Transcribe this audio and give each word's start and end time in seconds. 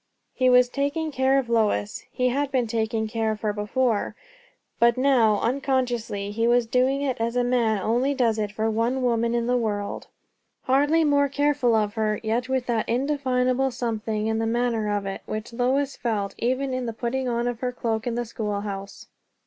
He 0.33 0.49
was 0.49 0.67
taking 0.67 1.11
care 1.11 1.37
of 1.37 1.47
Lois; 1.47 2.05
he 2.11 2.29
had 2.29 2.51
been 2.51 2.65
taking 2.65 3.07
care 3.07 3.29
of 3.29 3.41
her 3.41 3.53
before; 3.53 4.15
but 4.79 4.97
now, 4.97 5.39
unconsciously, 5.41 6.31
he 6.31 6.47
was 6.47 6.65
doing 6.65 7.03
it 7.03 7.21
as 7.21 7.35
a 7.35 7.43
man 7.43 7.79
only 7.83 8.15
does 8.15 8.39
it 8.39 8.51
for 8.51 8.67
one 8.67 9.03
woman 9.03 9.35
in 9.35 9.45
the 9.45 9.55
world. 9.57 10.07
Hardly 10.63 11.03
more 11.03 11.29
careful 11.29 11.75
of 11.75 11.93
her, 11.93 12.19
yet 12.23 12.49
with 12.49 12.65
that 12.65 12.89
indefinable 12.89 13.69
something 13.69 14.25
in 14.25 14.39
the 14.39 14.47
manner 14.47 14.89
of 14.91 15.05
it, 15.05 15.21
which 15.27 15.53
Lois 15.53 15.95
felt 15.95 16.33
even 16.39 16.73
in 16.73 16.87
the 16.87 16.93
putting 16.93 17.29
on 17.29 17.47
of 17.47 17.59
her 17.59 17.71
cloak 17.71 18.07
in 18.07 18.15
the 18.15 18.25
schoolhouse. 18.25 19.05